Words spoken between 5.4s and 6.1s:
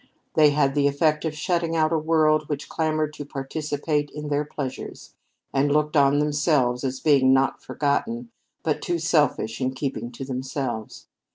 and looked